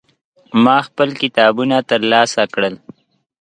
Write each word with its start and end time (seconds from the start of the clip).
ما 0.63 0.77
خپل 0.87 1.09
کتابونه 1.21 1.77
ترلاسه 1.89 2.43
کړل. 2.53 2.75